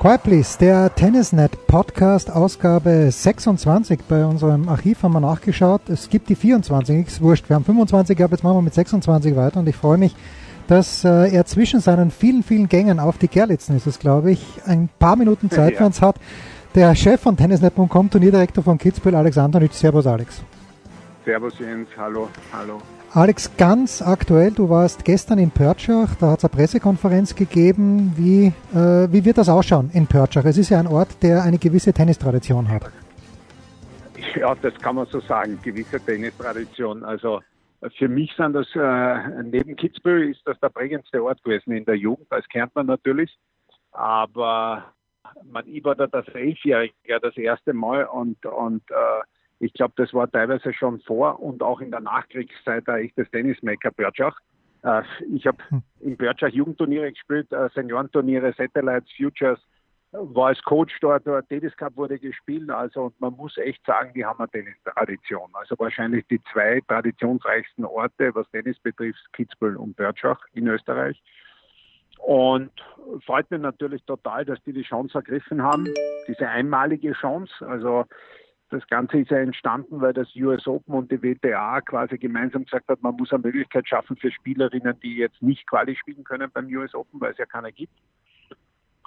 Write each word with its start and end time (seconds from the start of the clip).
Quiet 0.00 0.22
Please, 0.22 0.58
der 0.58 0.94
Tennisnet 0.94 1.66
Podcast, 1.66 2.30
Ausgabe 2.30 3.10
26. 3.10 4.00
Bei 4.08 4.24
unserem 4.24 4.66
Archiv 4.70 5.02
haben 5.02 5.12
wir 5.12 5.20
nachgeschaut. 5.20 5.90
Es 5.90 6.08
gibt 6.08 6.30
die 6.30 6.36
24, 6.36 7.06
ist 7.06 7.20
wurscht. 7.20 7.50
Wir 7.50 7.56
haben 7.56 7.66
25 7.66 8.16
gehabt, 8.16 8.32
jetzt 8.32 8.42
machen 8.42 8.56
wir 8.56 8.62
mit 8.62 8.72
26 8.72 9.36
weiter 9.36 9.60
und 9.60 9.68
ich 9.68 9.76
freue 9.76 9.98
mich, 9.98 10.16
dass 10.68 11.04
äh, 11.04 11.30
er 11.30 11.44
zwischen 11.44 11.80
seinen 11.80 12.10
vielen, 12.10 12.42
vielen 12.42 12.70
Gängen 12.70 12.98
auf 12.98 13.18
die 13.18 13.28
Gerlitzen 13.28 13.76
ist 13.76 13.86
es, 13.86 13.98
glaube 13.98 14.30
ich, 14.30 14.42
ein 14.64 14.88
paar 14.98 15.16
Minuten 15.16 15.50
Zeit 15.50 15.76
für 15.76 15.84
uns 15.84 16.00
hat. 16.00 16.16
Der 16.74 16.94
Chef 16.94 17.20
von 17.20 17.36
Tennisnet.com, 17.36 18.08
Turnierdirektor 18.08 18.64
von 18.64 18.78
Kitzbühel, 18.78 19.14
Alex 19.14 19.36
Antonic. 19.36 19.74
Servus, 19.74 20.06
Alex. 20.06 20.42
Servus 21.26 21.58
Jens, 21.58 21.88
hallo, 21.98 22.30
hallo. 22.54 22.80
Alex, 23.12 23.56
ganz 23.56 24.02
aktuell, 24.02 24.52
du 24.52 24.70
warst 24.70 25.04
gestern 25.04 25.40
in 25.40 25.50
Pörtschach, 25.50 26.14
da 26.20 26.30
hat 26.30 26.38
es 26.38 26.44
eine 26.44 26.54
Pressekonferenz 26.54 27.34
gegeben. 27.34 28.12
Wie, 28.16 28.52
äh, 28.72 29.12
wie 29.12 29.24
wird 29.24 29.36
das 29.36 29.48
ausschauen 29.48 29.90
in 29.92 30.06
Pörtschach? 30.06 30.44
Es 30.44 30.56
ist 30.56 30.70
ja 30.70 30.78
ein 30.78 30.86
Ort, 30.86 31.20
der 31.20 31.42
eine 31.42 31.58
gewisse 31.58 31.92
Tennistradition 31.92 32.68
hat. 32.68 32.88
Ja, 34.36 34.54
das 34.54 34.74
kann 34.78 34.94
man 34.94 35.06
so 35.06 35.18
sagen, 35.18 35.58
gewisse 35.60 35.98
Tennistradition. 35.98 37.02
Also 37.02 37.40
für 37.98 38.06
mich 38.06 38.32
sind 38.36 38.52
das, 38.52 38.68
äh, 38.76 39.42
neben 39.42 39.74
Kitzbühel 39.74 40.30
ist 40.30 40.42
das 40.44 40.60
der 40.60 40.68
prägendste 40.68 41.20
Ort 41.24 41.42
gewesen 41.42 41.72
in 41.72 41.84
der 41.84 41.96
Jugend, 41.96 42.30
als 42.30 42.46
Kärntner 42.46 42.84
natürlich. 42.84 43.36
Aber 43.90 44.84
man, 45.50 45.66
ich 45.66 45.82
war 45.82 45.96
da 45.96 46.06
das 46.06 46.28
Elfjährige 46.28 46.94
das 47.20 47.36
erste 47.36 47.72
Mal 47.72 48.04
und, 48.04 48.46
und 48.46 48.88
äh, 48.88 48.94
ich 49.60 49.74
glaube, 49.74 49.92
das 49.96 50.12
war 50.14 50.30
teilweise 50.30 50.72
schon 50.72 51.00
vor 51.00 51.40
und 51.40 51.62
auch 51.62 51.80
in 51.80 51.90
der 51.90 52.00
Nachkriegszeit 52.00 52.88
ein 52.88 53.04
echtes 53.04 53.30
Tennismaker 53.30 53.90
Börtschach. 53.90 54.36
Äh, 54.82 55.02
ich 55.32 55.46
habe 55.46 55.58
in 56.00 56.16
Börtschach 56.16 56.48
Jugendturniere 56.48 57.12
gespielt, 57.12 57.52
äh, 57.52 57.68
Seniorenturniere, 57.74 58.54
Satellites, 58.54 59.10
Futures, 59.16 59.60
war 60.12 60.48
als 60.48 60.62
Coach 60.62 60.98
dort, 61.00 61.26
dort 61.26 61.48
Tennis 61.48 61.76
Cup 61.76 61.96
wurde 61.96 62.18
gespielt. 62.18 62.68
Also 62.70 63.04
und 63.04 63.20
man 63.20 63.34
muss 63.36 63.56
echt 63.58 63.84
sagen, 63.84 64.12
die 64.14 64.24
haben 64.24 64.38
eine 64.38 64.48
Tennis-Tradition. 64.48 65.50
Also 65.52 65.76
wahrscheinlich 65.78 66.26
die 66.28 66.40
zwei 66.52 66.80
traditionsreichsten 66.88 67.84
Orte, 67.84 68.34
was 68.34 68.50
Tennis 68.50 68.78
betrifft, 68.80 69.20
Kitzbühel 69.34 69.76
und 69.76 69.94
Börtschach 69.94 70.40
in 70.54 70.66
Österreich. 70.66 71.22
Und 72.18 72.70
freut 73.24 73.50
mich 73.50 73.60
natürlich 73.60 74.02
total, 74.04 74.44
dass 74.44 74.62
die 74.64 74.72
die 74.72 74.82
Chance 74.82 75.14
ergriffen 75.16 75.62
haben, 75.62 75.86
diese 76.28 76.48
einmalige 76.48 77.12
Chance. 77.12 77.66
Also 77.66 78.04
das 78.70 78.86
Ganze 78.86 79.18
ist 79.18 79.30
ja 79.30 79.38
entstanden, 79.38 80.00
weil 80.00 80.12
das 80.12 80.28
US 80.36 80.66
Open 80.66 80.94
und 80.94 81.10
die 81.10 81.22
WTA 81.22 81.80
quasi 81.80 82.18
gemeinsam 82.18 82.64
gesagt 82.64 82.88
hat, 82.88 83.02
man 83.02 83.16
muss 83.16 83.32
eine 83.32 83.42
Möglichkeit 83.42 83.88
schaffen 83.88 84.16
für 84.16 84.30
Spielerinnen, 84.30 84.98
die 85.02 85.16
jetzt 85.16 85.42
nicht 85.42 85.66
Quali 85.66 85.96
spielen 85.96 86.24
können 86.24 86.50
beim 86.52 86.66
US 86.68 86.94
Open, 86.94 87.20
weil 87.20 87.32
es 87.32 87.38
ja 87.38 87.46
keiner 87.46 87.72
gibt. 87.72 87.92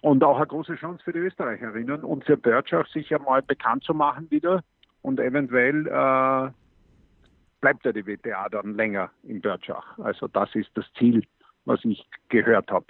Und 0.01 0.23
auch 0.23 0.37
eine 0.37 0.47
große 0.47 0.75
Chance 0.75 1.01
für 1.03 1.13
die 1.13 1.19
Österreicherinnen 1.19 2.03
und 2.03 2.25
für 2.25 2.35
Birch 2.35 2.73
sich 2.91 3.15
einmal 3.15 3.41
bekannt 3.41 3.83
zu 3.85 3.93
machen 3.93 4.29
wieder. 4.29 4.61
Und 5.01 5.19
eventuell 5.19 5.87
äh, 5.87 6.51
bleibt 7.61 7.85
ja 7.85 7.93
die 7.93 8.05
WTA 8.05 8.49
dann 8.49 8.75
länger 8.75 9.09
in 9.23 9.39
Birchach. 9.39 9.97
Also 9.99 10.27
das 10.27 10.53
ist 10.55 10.69
das 10.75 10.85
Ziel, 10.97 11.23
was 11.63 11.79
ich 11.85 12.05
gehört 12.27 12.69
habe. 12.69 12.87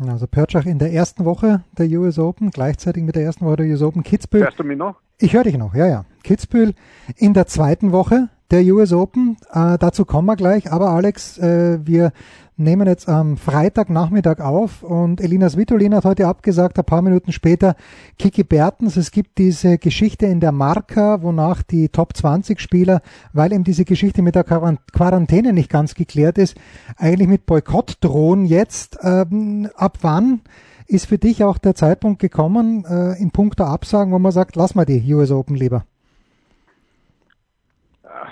Also 0.00 0.26
Pörtschach 0.26 0.64
in 0.64 0.78
der 0.78 0.92
ersten 0.92 1.26
Woche 1.26 1.64
der 1.78 1.86
US 1.98 2.18
Open, 2.18 2.50
gleichzeitig 2.50 3.02
mit 3.02 3.16
der 3.16 3.24
ersten 3.24 3.44
Woche 3.44 3.56
der 3.56 3.66
US 3.66 3.82
Open 3.82 4.02
Kitzbühel. 4.02 4.44
Hörst 4.44 4.58
du 4.58 4.64
mich 4.64 4.78
noch? 4.78 4.96
Ich 5.18 5.32
höre 5.32 5.44
dich 5.44 5.56
noch, 5.56 5.74
ja, 5.74 5.86
ja. 5.86 6.04
Kitzbühel 6.24 6.74
in 7.16 7.32
der 7.32 7.46
zweiten 7.46 7.90
Woche 7.90 8.28
der 8.50 8.62
US 8.66 8.92
Open. 8.92 9.38
Äh, 9.50 9.78
dazu 9.78 10.04
kommen 10.04 10.26
wir 10.26 10.36
gleich. 10.36 10.70
Aber 10.70 10.90
Alex, 10.90 11.38
äh, 11.38 11.78
wir 11.82 12.12
nehmen 12.58 12.86
jetzt 12.86 13.08
am 13.08 13.38
Freitagnachmittag 13.38 14.40
auf 14.40 14.82
und 14.82 15.22
Elina 15.22 15.48
Svitolin 15.48 15.94
hat 15.94 16.04
heute 16.04 16.26
abgesagt, 16.26 16.78
ein 16.78 16.84
paar 16.84 17.00
Minuten 17.00 17.32
später 17.32 17.76
Kiki 18.18 18.44
Bertens. 18.44 18.98
Es 18.98 19.10
gibt 19.10 19.38
diese 19.38 19.78
Geschichte 19.78 20.26
in 20.26 20.40
der 20.40 20.52
Marca, 20.52 21.22
wonach 21.22 21.62
die 21.62 21.88
Top 21.88 22.14
20 22.14 22.60
Spieler, 22.60 23.00
weil 23.32 23.54
eben 23.54 23.64
diese 23.64 23.86
Geschichte 23.86 24.20
mit 24.20 24.34
der 24.34 24.44
Quarantäne 24.44 25.54
nicht 25.54 25.70
ganz 25.70 25.94
geklärt 25.94 26.36
ist, 26.36 26.56
eigentlich 26.98 27.28
mit 27.28 27.46
Boykott 27.46 27.96
drohen 28.02 28.44
jetzt. 28.44 28.98
Ähm, 29.02 29.70
ab 29.76 29.96
wann 30.02 30.42
ist 30.88 31.06
für 31.06 31.18
dich 31.18 31.44
auch 31.44 31.58
der 31.58 31.74
Zeitpunkt 31.74 32.20
gekommen, 32.20 32.84
äh, 32.84 33.20
in 33.20 33.30
puncto 33.30 33.64
Absagen, 33.64 34.12
wo 34.12 34.18
man 34.18 34.32
sagt, 34.32 34.56
lass 34.56 34.74
mal 34.74 34.84
die 34.84 35.14
US 35.14 35.30
Open 35.30 35.56
lieber? 35.56 35.84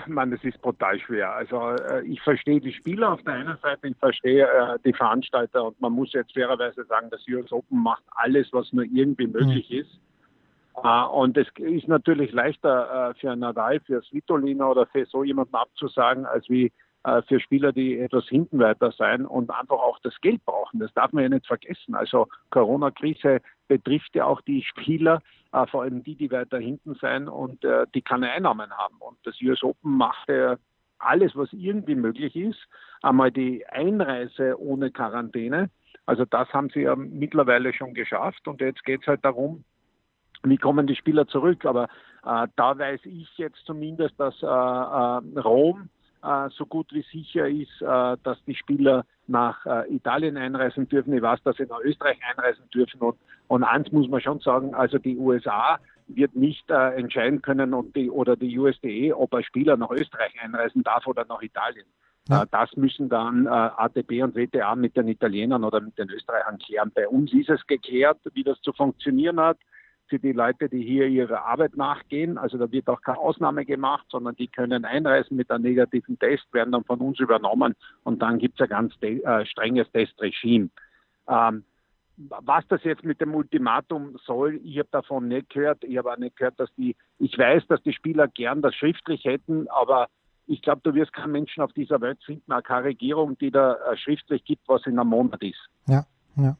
man, 0.07 0.31
das 0.31 0.43
ist 0.43 0.61
brutal 0.61 0.99
schwer. 0.99 1.31
Also 1.33 1.71
äh, 1.71 2.05
ich 2.05 2.21
verstehe 2.21 2.59
die 2.59 2.73
Spieler 2.73 3.13
auf 3.13 3.21
der 3.23 3.33
einen 3.33 3.57
Seite, 3.61 3.87
ich 3.87 3.97
verstehe 3.97 4.45
äh, 4.45 4.77
die 4.85 4.93
Veranstalter 4.93 5.63
und 5.63 5.79
man 5.81 5.93
muss 5.93 6.13
jetzt 6.13 6.33
fairerweise 6.33 6.83
sagen, 6.85 7.09
das 7.09 7.21
US 7.27 7.51
Open 7.51 7.81
macht 7.81 8.03
alles, 8.11 8.47
was 8.51 8.71
nur 8.73 8.85
irgendwie 8.85 9.27
möglich 9.27 9.69
mhm. 9.69 9.77
ist. 9.79 9.99
Äh, 10.83 11.05
und 11.05 11.37
es 11.37 11.47
ist 11.57 11.87
natürlich 11.87 12.31
leichter 12.31 13.11
äh, 13.11 13.19
für 13.19 13.35
Nadal, 13.35 13.79
für 13.81 14.01
Svitolina 14.03 14.67
oder 14.67 14.85
für 14.87 15.05
so 15.05 15.23
jemanden 15.23 15.55
abzusagen, 15.55 16.25
als 16.25 16.49
wie 16.49 16.71
für 17.27 17.39
Spieler, 17.39 17.71
die 17.71 17.99
etwas 17.99 18.27
hinten 18.27 18.59
weiter 18.59 18.91
sein 18.91 19.25
und 19.25 19.51
einfach 19.51 19.77
auch 19.77 19.99
das 19.99 20.19
Geld 20.21 20.43
brauchen. 20.45 20.79
Das 20.79 20.93
darf 20.93 21.11
man 21.13 21.23
ja 21.23 21.29
nicht 21.29 21.45
vergessen. 21.45 21.93
Also 21.93 22.27
Corona-Krise 22.49 23.41
betrifft 23.67 24.15
ja 24.15 24.25
auch 24.25 24.41
die 24.41 24.63
Spieler, 24.63 25.21
äh, 25.53 25.65
vor 25.67 25.83
allem 25.83 26.03
die, 26.03 26.15
die 26.15 26.31
weiter 26.31 26.59
hinten 26.59 26.95
sein 26.95 27.27
und 27.27 27.63
äh, 27.63 27.85
die 27.93 28.01
keine 28.01 28.31
Einnahmen 28.31 28.71
haben. 28.71 28.95
Und 28.99 29.17
das 29.23 29.39
US 29.41 29.63
Open 29.63 29.97
macht 29.97 30.27
ja 30.29 30.57
alles, 30.99 31.35
was 31.35 31.51
irgendwie 31.53 31.95
möglich 31.95 32.35
ist. 32.35 32.59
Einmal 33.01 33.31
die 33.31 33.65
Einreise 33.67 34.59
ohne 34.59 34.91
Quarantäne. 34.91 35.69
Also 36.05 36.25
das 36.25 36.51
haben 36.53 36.69
sie 36.69 36.81
ja 36.81 36.95
mittlerweile 36.95 37.73
schon 37.73 37.93
geschafft. 37.93 38.47
Und 38.47 38.61
jetzt 38.61 38.83
geht 38.83 39.01
es 39.01 39.07
halt 39.07 39.23
darum, 39.23 39.63
wie 40.43 40.57
kommen 40.57 40.87
die 40.87 40.95
Spieler 40.95 41.27
zurück. 41.27 41.65
Aber 41.65 41.85
äh, 42.25 42.47
da 42.55 42.77
weiß 42.77 43.01
ich 43.05 43.29
jetzt 43.37 43.63
zumindest, 43.65 44.19
dass 44.19 44.35
äh, 44.41 44.45
äh, 44.45 45.39
Rom 45.39 45.83
äh, 45.83 45.94
so 46.51 46.65
gut 46.65 46.91
wie 46.91 47.03
sicher 47.11 47.47
ist, 47.47 47.81
äh, 47.81 48.17
dass 48.23 48.43
die 48.45 48.55
Spieler 48.55 49.05
nach 49.27 49.65
äh, 49.65 49.93
Italien 49.93 50.37
einreisen 50.37 50.87
dürfen. 50.87 51.13
Ich 51.13 51.21
weiß, 51.21 51.41
dass 51.43 51.57
sie 51.57 51.65
nach 51.65 51.79
Österreich 51.81 52.17
einreisen 52.29 52.69
dürfen. 52.73 52.99
Und, 53.01 53.17
und 53.47 53.63
eins 53.63 53.91
muss 53.91 54.07
man 54.07 54.21
schon 54.21 54.39
sagen, 54.39 54.73
also 54.73 54.97
die 54.97 55.17
USA 55.17 55.79
wird 56.07 56.35
nicht 56.35 56.69
äh, 56.69 56.95
entscheiden 56.95 57.41
können 57.41 57.73
und 57.73 57.95
die, 57.95 58.09
oder 58.09 58.35
die 58.35 58.57
USDE, 58.57 59.13
ob 59.13 59.33
ein 59.33 59.43
Spieler 59.43 59.77
nach 59.77 59.91
Österreich 59.91 60.33
einreisen 60.41 60.83
darf 60.83 61.07
oder 61.07 61.25
nach 61.27 61.41
Italien. 61.41 61.85
Ja. 62.29 62.43
Äh, 62.43 62.47
das 62.51 62.75
müssen 62.75 63.09
dann 63.09 63.45
äh, 63.45 63.49
ATP 63.49 64.23
und 64.23 64.35
WTA 64.35 64.75
mit 64.75 64.95
den 64.95 65.07
Italienern 65.07 65.63
oder 65.63 65.81
mit 65.81 65.97
den 65.97 66.09
Österreichern 66.09 66.59
klären. 66.59 66.91
Bei 66.93 67.07
uns 67.07 67.33
ist 67.33 67.49
es 67.49 67.65
geklärt, 67.67 68.19
wie 68.33 68.43
das 68.43 68.59
zu 68.61 68.73
funktionieren 68.73 69.39
hat 69.39 69.57
für 70.07 70.19
die 70.19 70.31
Leute, 70.31 70.69
die 70.69 70.83
hier 70.83 71.07
ihrer 71.07 71.45
Arbeit 71.45 71.75
nachgehen. 71.77 72.37
Also 72.37 72.57
da 72.57 72.71
wird 72.71 72.87
auch 72.87 73.01
keine 73.01 73.17
Ausnahme 73.17 73.65
gemacht, 73.65 74.05
sondern 74.09 74.35
die 74.35 74.47
können 74.47 74.85
einreisen 74.85 75.37
mit 75.37 75.51
einem 75.51 75.63
negativen 75.63 76.19
Test, 76.19 76.45
werden 76.53 76.71
dann 76.71 76.83
von 76.83 76.99
uns 76.99 77.19
übernommen 77.19 77.75
und 78.03 78.21
dann 78.21 78.39
gibt 78.39 78.59
es 78.59 78.63
ein 78.63 78.69
ganz 78.69 78.93
äh, 79.01 79.45
strenges 79.45 79.91
Testregime. 79.91 80.69
Ähm, 81.27 81.63
was 82.17 82.65
das 82.69 82.83
jetzt 82.83 83.03
mit 83.03 83.19
dem 83.19 83.35
Ultimatum 83.35 84.17
soll, 84.25 84.61
ich 84.63 84.79
habe 84.79 84.87
davon 84.91 85.27
nicht 85.27 85.49
gehört. 85.49 85.83
Ich 85.83 85.97
habe 85.97 86.13
auch 86.13 86.17
nicht 86.17 86.37
gehört, 86.37 86.59
dass 86.59 86.69
die, 86.75 86.95
ich 87.19 87.37
weiß, 87.37 87.67
dass 87.67 87.81
die 87.83 87.93
Spieler 87.93 88.27
gern 88.27 88.61
das 88.61 88.73
schriftlich 88.75 89.25
hätten, 89.25 89.67
aber 89.67 90.07
ich 90.47 90.61
glaube, 90.61 90.81
du 90.83 90.93
wirst 90.93 91.11
keinen 91.11 91.31
Menschen 91.31 91.61
auf 91.61 91.73
dieser 91.73 91.99
Welt 92.01 92.23
finden, 92.23 92.51
auch 92.53 92.63
keine 92.63 92.85
Regierung, 92.85 93.37
die 93.37 93.51
da 93.51 93.73
äh, 93.73 93.97
schriftlich 93.97 94.43
gibt, 94.45 94.67
was 94.67 94.85
in 94.85 94.99
einem 94.99 95.09
Monat 95.09 95.41
ist. 95.41 95.69
Ja, 95.87 96.05
ja. 96.37 96.55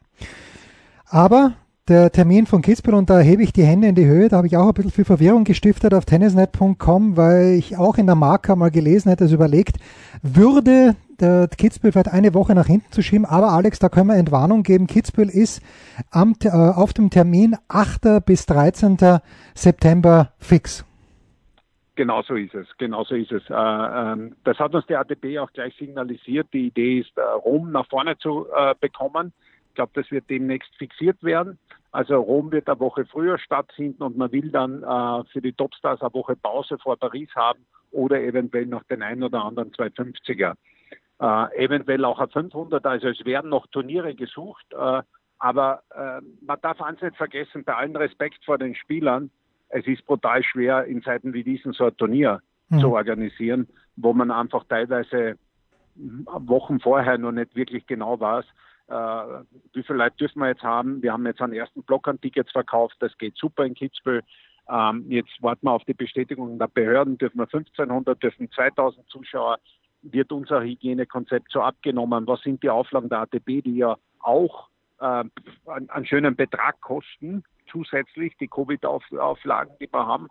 Aber 1.08 1.54
der 1.88 2.12
Termin 2.12 2.48
von 2.48 2.64
Kitzbühel 2.64 2.96
und 2.96 3.12
da 3.12 3.20
hebe 3.20 3.44
ich 3.44 3.54
die 3.54 3.64
Hände 3.64 3.88
in 3.88 3.96
die 3.96 4.06
Höhe, 4.06 4.28
da 4.28 4.38
habe 4.38 4.48
ich 4.48 4.58
auch 4.58 4.68
ein 4.68 4.74
bisschen 4.74 4.92
viel 4.92 5.06
Verwirrung 5.06 5.44
gestiftet 5.44 5.94
auf 5.94 6.06
tennisnet.com, 6.06 7.16
weil 7.16 7.54
ich 7.60 7.78
auch 7.78 8.00
in 8.00 8.08
der 8.08 8.16
Marke 8.16 8.56
mal 8.56 8.72
gelesen 8.72 9.10
hätte, 9.10 9.26
es 9.26 9.32
überlegt, 9.32 9.78
würde 10.24 10.96
der 11.20 11.48
Kitzbühel 11.48 11.92
vielleicht 11.92 12.12
eine 12.12 12.34
Woche 12.34 12.56
nach 12.56 12.66
hinten 12.66 12.92
zu 12.92 13.04
schieben. 13.04 13.26
Aber 13.26 13.52
Alex, 13.52 13.78
da 13.78 13.90
können 13.90 14.08
wir 14.08 14.16
Entwarnung 14.16 14.64
geben. 14.64 14.88
Kitzbühel 14.88 15.30
ist 15.30 15.62
am, 16.12 16.34
äh, 16.44 16.50
auf 16.50 16.94
dem 16.94 17.12
Termin 17.12 17.56
8. 17.68 18.26
bis 18.26 18.48
13. 18.48 19.20
September 19.54 20.34
fix. 20.40 20.86
Genau 21.96 22.24
so 22.24 22.36
ist 22.36 22.54
es, 22.54 22.68
genau 22.78 23.06
so 23.06 23.16
ist 23.16 23.32
es. 23.32 23.44
Äh, 23.50 23.54
ähm, 23.54 24.36
das 24.44 24.58
hat 24.60 24.74
uns 24.76 24.86
der 24.88 25.00
ATP 25.00 25.40
auch 25.40 25.52
gleich 25.54 25.74
signalisiert. 25.78 26.48
Die 26.52 26.68
Idee 26.68 27.00
ist, 27.00 27.18
äh, 27.18 27.22
Rom 27.22 27.72
nach 27.72 27.88
vorne 27.88 28.18
zu 28.18 28.48
äh, 28.54 28.74
bekommen. 28.82 29.32
Ich 29.75 29.77
glaube, 29.77 29.92
das 29.94 30.10
wird 30.10 30.30
demnächst 30.30 30.74
fixiert 30.77 31.22
werden. 31.22 31.60
Also 31.92 32.16
Rom 32.16 32.50
wird 32.54 32.69
eine 32.69 32.80
Woche 32.80 33.06
früher 33.06 33.38
stattfinden 33.38 34.04
und 34.04 34.16
man 34.16 34.31
will 34.31 34.50
dann 34.50 34.80
für 35.33 35.42
die 35.42 35.51
Topstars 35.51 36.00
eine 36.00 36.13
Woche 36.13 36.38
Pause 36.38 36.77
vor 36.77 36.95
Paris 36.95 37.27
haben 37.36 37.60
oder 37.92 38.22
eventuell 38.22 38.68
noch 38.68 38.83
den 38.83 39.04
einen 39.04 39.24
oder 39.24 39.44
anderen 39.44 39.74
250er. 39.74 40.54
eventuell 41.19 42.06
auch 42.06 42.19
ein 42.19 42.30
500. 42.30 42.86
Also 42.86 43.10
es 43.10 43.25
werden 43.25 43.50
noch 43.50 43.68
Turniere 43.68 44.16
gesucht. 44.16 44.66
aber 45.39 45.83
man 46.39 46.62
darf 46.62 46.81
eins 46.81 47.01
nicht 47.01 47.18
vergessen, 47.18 47.66
bei 47.66 47.75
allen 47.75 47.98
Respekt 47.98 48.45
vor 48.45 48.57
den 48.57 48.75
Spielern, 48.75 49.30
es 49.68 49.86
ist 49.88 50.06
brutal 50.06 50.42
schwer, 50.42 50.86
in 50.86 51.04
Zeiten 51.04 51.33
wie 51.33 51.44
diesen 51.44 51.74
so 51.74 51.83
ein 51.83 51.98
Turnier 51.98 52.39
mhm. 52.69 52.80
zu 52.80 52.94
organisieren, 52.94 53.68
wo 53.98 54.13
man 54.13 54.31
einfach 54.31 54.63
teilweise 54.69 55.38
Wochen 55.95 56.80
vorher 56.80 57.18
noch 57.18 57.33
nicht 57.33 57.57
wirklich 57.57 57.86
genau 57.88 58.18
weiß, 58.18 58.45
äh, 58.45 58.65
wie 58.88 59.84
viele 59.84 59.98
Leute 59.98 60.16
dürfen 60.18 60.40
wir 60.40 60.50
jetzt 60.50 60.64
haben. 60.64 61.02
Wir 61.02 61.14
haben 61.14 61.26
jetzt 61.26 61.42
einen 61.42 61.54
ersten 61.54 61.84
Block 61.84 62.08
an 62.08 62.22
Tickets 62.22 62.52
verkauft, 62.52 62.96
das 63.00 63.18
geht 63.18 63.36
super 63.38 63.66
in 63.66 63.74
Kitzbühel. 63.74 64.22
Ähm, 64.70 65.06
jetzt 65.10 65.42
warten 65.42 65.66
wir 65.68 65.72
auf 65.72 65.86
die 65.86 65.94
Bestätigung 65.94 66.58
der 66.58 66.68
Behörden, 66.68 67.18
dürfen 67.18 67.38
wir 67.38 67.44
1500, 67.44 68.22
dürfen 68.22 68.50
2000 68.52 69.08
Zuschauer, 69.10 69.58
wird 70.02 70.32
unser 70.32 70.62
Hygienekonzept 70.62 71.52
so 71.52 71.62
abgenommen. 71.62 72.28
Was 72.28 72.42
sind 72.42 72.62
die 72.64 72.70
Auflagen 72.70 73.10
der 73.10 73.20
ATB, 73.22 73.64
die 73.64 73.78
ja 73.78 73.98
auch 74.20 74.70
äh, 75.00 75.24
einen 75.66 76.06
schönen 76.06 76.36
Betrag 76.36 76.80
kosten? 76.82 77.44
zusätzlich 77.72 78.36
die 78.38 78.48
Covid-Auflagen, 78.48 79.76
die 79.80 79.92
wir 79.92 80.06
haben. 80.06 80.28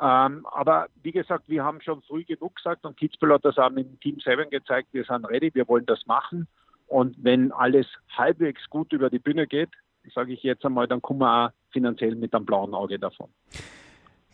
Ähm, 0.00 0.46
aber 0.46 0.86
wie 1.02 1.12
gesagt, 1.12 1.48
wir 1.48 1.64
haben 1.64 1.80
schon 1.80 2.02
früh 2.02 2.24
genug 2.24 2.56
gesagt 2.56 2.84
und 2.84 2.96
Kitzbühel 2.96 3.34
hat 3.34 3.44
das 3.44 3.58
auch 3.58 3.70
mit 3.70 4.00
Team 4.00 4.18
7 4.20 4.50
gezeigt, 4.50 4.88
wir 4.92 5.04
sind 5.04 5.24
ready, 5.24 5.52
wir 5.54 5.66
wollen 5.68 5.86
das 5.86 6.06
machen. 6.06 6.46
Und 6.94 7.16
wenn 7.24 7.50
alles 7.50 7.88
halbwegs 8.16 8.70
gut 8.70 8.92
über 8.92 9.10
die 9.10 9.18
Bühne 9.18 9.48
geht, 9.48 9.70
sage 10.14 10.32
ich 10.32 10.44
jetzt 10.44 10.64
einmal, 10.64 10.86
dann 10.86 11.02
kommen 11.02 11.18
wir 11.22 11.46
auch 11.46 11.50
finanziell 11.72 12.14
mit 12.14 12.32
einem 12.32 12.46
blauen 12.46 12.72
Auge 12.72 13.00
davon. 13.00 13.30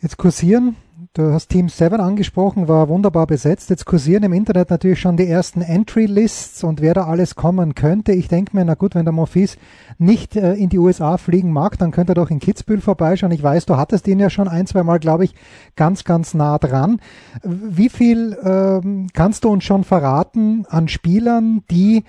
Jetzt 0.03 0.19
kursieren, 0.19 0.77
du 1.15 1.33
hast 1.33 1.49
Team 1.49 1.71
7 1.71 2.01
angesprochen, 2.01 2.69
war 2.69 2.91
wunderbar 2.91 3.27
besetzt. 3.27 3.71
Jetzt 3.71 3.87
kursieren 3.87 4.25
im 4.25 4.35
Internet 4.35 4.69
natürlich 4.69 5.01
schon 5.01 5.17
die 5.17 5.27
ersten 5.27 5.63
Entry-Lists 5.63 6.63
und 6.63 6.83
wer 6.83 6.93
da 6.93 7.05
alles 7.05 7.35
kommen 7.35 7.75
könnte. 7.75 8.13
Ich 8.13 8.29
denke 8.29 8.55
mir, 8.55 8.67
na 8.67 8.75
gut, 8.75 8.95
wenn 8.95 9.07
der 9.07 9.13
Monfils 9.13 9.57
nicht 9.97 10.37
äh, 10.37 10.53
in 10.53 10.69
die 10.69 10.79
USA 10.79 11.17
fliegen 11.17 11.53
mag, 11.53 11.79
dann 11.79 11.93
könnte 11.93 12.13
er 12.13 12.17
doch 12.17 12.31
in 12.31 12.41
Kitzbühel 12.41 12.83
vorbeischauen. 12.83 13.33
Ich 13.33 13.43
weiß, 13.43 13.65
du 13.65 13.79
hattest 13.79 14.07
ihn 14.07 14.19
ja 14.21 14.29
schon 14.29 14.49
ein, 14.49 14.67
zwei 14.67 14.83
Mal, 14.83 14.99
glaube 14.99 15.25
ich, 15.25 15.35
ganz, 15.77 16.05
ganz 16.05 16.35
nah 16.35 16.59
dran. 16.59 17.01
Wie 17.43 17.89
viel 17.89 18.37
ähm, 18.43 19.09
kannst 19.15 19.45
du 19.45 19.49
uns 19.49 19.65
schon 19.65 19.85
verraten 19.85 20.67
an 20.69 20.89
Spielern, 20.89 21.63
die 21.71 22.05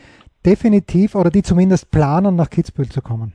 definitiv 0.45 1.15
oder 1.15 1.29
die 1.29 1.43
zumindest 1.43 1.91
planen, 1.91 2.35
nach 2.35 2.49
Kitzbühel 2.49 2.89
zu 2.89 3.01
kommen? 3.01 3.33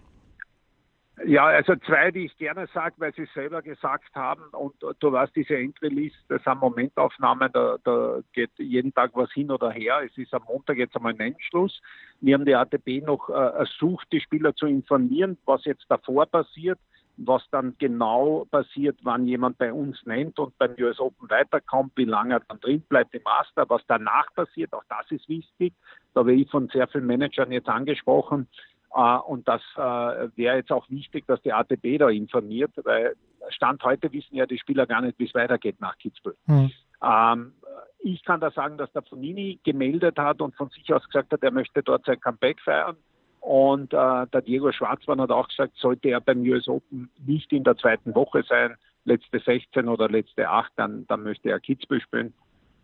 Ja, 1.24 1.46
also 1.46 1.74
zwei, 1.76 2.10
die 2.10 2.26
ich 2.26 2.36
gerne 2.36 2.68
sage, 2.72 2.94
weil 2.98 3.12
Sie 3.14 3.22
es 3.22 3.32
selber 3.32 3.62
gesagt 3.62 4.14
haben. 4.14 4.42
Und 4.52 4.74
du 5.00 5.12
weißt, 5.12 5.34
diese 5.34 5.56
Entry-List, 5.56 6.16
das 6.28 6.44
sind 6.44 6.60
Momentaufnahmen, 6.60 7.50
da, 7.52 7.78
da 7.82 8.20
geht 8.32 8.50
jeden 8.58 8.92
Tag 8.92 9.10
was 9.14 9.32
hin 9.32 9.50
oder 9.50 9.70
her. 9.70 10.02
Es 10.04 10.16
ist 10.18 10.34
am 10.34 10.44
Montag 10.46 10.76
jetzt 10.76 10.94
einmal 10.94 11.14
ein 11.14 11.20
Endschluss. 11.20 11.80
Wir 12.20 12.34
haben 12.34 12.44
die 12.44 12.54
ATB 12.54 13.04
noch 13.04 13.28
äh, 13.30 13.32
ersucht, 13.32 14.06
die 14.12 14.20
Spieler 14.20 14.54
zu 14.54 14.66
informieren, 14.66 15.38
was 15.46 15.64
jetzt 15.64 15.86
davor 15.88 16.26
passiert, 16.26 16.78
was 17.16 17.42
dann 17.50 17.74
genau 17.78 18.46
passiert, 18.50 18.98
wann 19.02 19.26
jemand 19.26 19.58
bei 19.58 19.72
uns 19.72 19.98
nennt 20.04 20.38
und 20.38 20.56
beim 20.58 20.74
US 20.78 21.00
Open 21.00 21.30
weiterkommt, 21.30 21.92
wie 21.96 22.04
lange 22.04 22.34
er 22.34 22.40
dann 22.40 22.60
drin 22.60 22.82
bleibt 22.88 23.14
im 23.14 23.22
Master, 23.22 23.68
was 23.68 23.82
danach 23.86 24.32
passiert, 24.34 24.72
auch 24.74 24.84
das 24.88 25.10
ist 25.10 25.28
wichtig. 25.28 25.74
Da 26.14 26.26
werde 26.26 26.40
ich 26.40 26.50
von 26.50 26.68
sehr 26.68 26.88
vielen 26.88 27.06
Managern 27.06 27.52
jetzt 27.52 27.68
angesprochen 27.68 28.48
äh, 28.94 29.16
und 29.18 29.48
das 29.48 29.62
äh, 29.76 30.28
wäre 30.36 30.56
jetzt 30.56 30.72
auch 30.72 30.88
wichtig, 30.90 31.26
dass 31.26 31.40
die 31.42 31.52
ATB 31.52 31.98
da 31.98 32.08
informiert, 32.08 32.72
weil 32.84 33.14
Stand 33.48 33.82
heute 33.84 34.12
wissen 34.12 34.36
ja 34.36 34.46
die 34.46 34.58
Spieler 34.58 34.86
gar 34.86 35.00
nicht, 35.00 35.18
wie 35.18 35.26
es 35.26 35.34
weitergeht 35.34 35.80
nach 35.80 35.96
Kitzbühel. 35.98 36.36
Mhm. 36.46 36.70
Ähm, 37.02 37.52
ich 38.00 38.24
kann 38.24 38.40
da 38.40 38.50
sagen, 38.50 38.78
dass 38.78 38.92
der 38.92 39.02
Fonini 39.02 39.58
gemeldet 39.64 40.18
hat 40.18 40.40
und 40.40 40.54
von 40.54 40.68
sich 40.70 40.92
aus 40.92 41.04
gesagt 41.06 41.32
hat, 41.32 41.42
er 41.42 41.50
möchte 41.50 41.82
dort 41.82 42.04
sein 42.04 42.20
Comeback 42.20 42.60
feiern. 42.60 42.96
Und 43.46 43.92
äh, 43.92 44.26
der 44.26 44.42
Diego 44.42 44.72
Schwarzmann 44.72 45.20
hat 45.20 45.30
auch 45.30 45.46
gesagt, 45.46 45.76
sollte 45.76 46.08
er 46.08 46.20
beim 46.20 46.40
US 46.40 46.66
Open 46.66 47.08
nicht 47.24 47.52
in 47.52 47.62
der 47.62 47.76
zweiten 47.76 48.12
Woche 48.12 48.42
sein, 48.42 48.74
letzte 49.04 49.38
16 49.38 49.86
oder 49.88 50.08
letzte 50.08 50.50
8, 50.50 50.72
dann, 50.74 51.06
dann 51.06 51.22
möchte 51.22 51.50
er 51.50 51.60
Kitzbühel 51.60 52.00
spielen. 52.00 52.34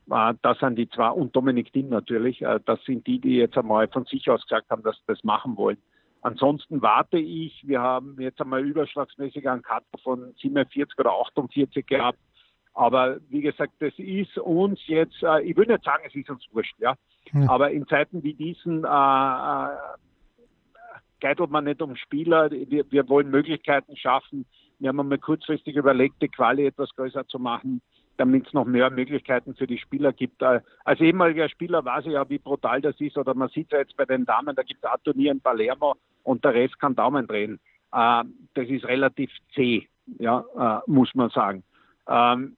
Äh, 0.09 0.35
das 0.43 0.61
sind 0.61 0.77
die 0.77 0.89
zwei 0.89 1.09
und 1.09 1.35
Dominik 1.35 1.73
Dinn 1.73 1.89
natürlich. 1.89 2.43
Äh, 2.43 2.61
das 2.65 2.79
sind 2.85 3.09
die, 3.09 3.19
die 3.19 3.39
jetzt 3.39 3.59
einmal 3.59 3.89
von 3.89 4.05
sich 4.05 4.31
aus 4.31 4.41
gesagt 4.43 4.71
haben, 4.71 4.85
dass 4.85 4.95
sie 4.99 5.03
das 5.09 5.25
machen 5.25 5.57
wollen. 5.57 5.79
Ansonsten 6.21 6.81
warte 6.81 7.19
ich, 7.19 7.67
wir 7.67 7.81
haben 7.81 8.15
jetzt 8.21 8.41
einmal 8.41 8.65
überschlagsmäßig 8.65 9.49
einen 9.49 9.63
Cut 9.63 9.83
von 10.05 10.33
47 10.41 10.97
oder 10.97 11.11
48 11.11 11.85
gehabt. 11.85 12.21
Aber 12.73 13.17
wie 13.31 13.41
gesagt, 13.41 13.73
das 13.81 13.95
ist 13.97 14.39
uns 14.39 14.79
jetzt, 14.87 15.21
äh, 15.25 15.43
ich 15.43 15.57
will 15.57 15.67
nicht 15.67 15.83
sagen, 15.83 16.05
es 16.07 16.15
ist 16.15 16.31
uns 16.31 16.47
wurscht, 16.53 16.79
ja. 16.79 16.95
ja. 17.33 17.51
Aber 17.51 17.73
in 17.73 17.85
Zeiten 17.89 18.23
wie 18.23 18.35
diesen 18.35 18.85
äh, 18.85 18.87
äh, 18.87 19.77
geitelt 21.23 21.51
man 21.51 21.65
nicht 21.65 21.81
um 21.81 21.97
Spieler. 21.97 22.51
Wir, 22.51 22.85
wir 22.91 23.09
wollen 23.09 23.31
Möglichkeiten 23.31 23.97
schaffen. 23.97 24.45
Wir 24.79 24.91
haben 24.91 25.01
einmal 25.01 25.19
kurzfristig 25.19 25.77
überlegt, 25.77 26.21
die 26.21 26.29
Quali 26.29 26.67
etwas 26.67 26.91
größer 26.95 27.27
zu 27.27 27.39
machen 27.39 27.81
damit 28.17 28.47
es 28.47 28.53
noch 28.53 28.65
mehr 28.65 28.91
Möglichkeiten 28.91 29.55
für 29.55 29.67
die 29.67 29.79
Spieler 29.79 30.13
gibt. 30.13 30.43
Äh, 30.43 30.61
als 30.85 31.01
ehemaliger 31.01 31.49
Spieler 31.49 31.85
weiß 31.85 32.07
ich 32.07 32.13
ja, 32.13 32.29
wie 32.29 32.39
brutal 32.39 32.81
das 32.81 33.01
ist. 33.01 33.17
Oder 33.17 33.35
man 33.35 33.49
sieht 33.49 33.73
ja 33.73 33.79
jetzt 33.79 33.97
bei 33.97 34.05
den 34.05 34.25
Damen, 34.25 34.55
da 34.55 34.63
gibt 34.63 34.85
es 34.85 34.91
ein 34.91 34.99
Turnier 35.05 35.33
in 35.33 35.41
Palermo 35.41 35.97
und 36.23 36.45
der 36.45 36.55
Rest 36.55 36.79
kann 36.79 36.95
Daumen 36.95 37.27
drehen. 37.27 37.59
Äh, 37.93 38.25
das 38.55 38.69
ist 38.69 38.85
relativ 38.85 39.31
zäh, 39.55 39.89
ja, 40.19 40.45
äh, 40.57 40.91
muss 40.91 41.15
man 41.15 41.31
sagen. 41.31 41.65
Ähm, 42.09 42.57